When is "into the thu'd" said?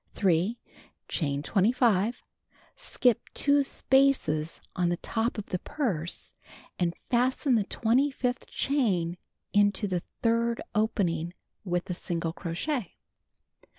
9.53-10.59